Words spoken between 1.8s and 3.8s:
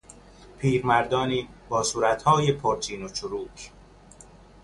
صورتهای پرچین و چروک